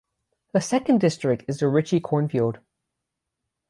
The 0.53 0.61
second 0.61 0.99
district 0.99 1.45
is 1.47 1.59
the 1.59 1.67
Ritchey 1.67 1.99
cornfield. 1.99 2.57